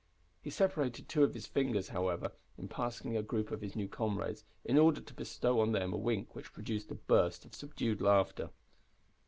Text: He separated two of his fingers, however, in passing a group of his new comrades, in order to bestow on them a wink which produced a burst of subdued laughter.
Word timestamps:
He 0.41 0.49
separated 0.49 1.07
two 1.07 1.23
of 1.23 1.35
his 1.35 1.45
fingers, 1.45 1.89
however, 1.89 2.31
in 2.57 2.67
passing 2.67 3.15
a 3.15 3.21
group 3.21 3.51
of 3.51 3.61
his 3.61 3.75
new 3.75 3.87
comrades, 3.87 4.43
in 4.65 4.79
order 4.79 4.99
to 4.99 5.13
bestow 5.13 5.59
on 5.59 5.73
them 5.73 5.93
a 5.93 5.97
wink 5.97 6.33
which 6.33 6.53
produced 6.53 6.89
a 6.89 6.95
burst 6.95 7.45
of 7.45 7.53
subdued 7.53 8.01
laughter. 8.01 8.49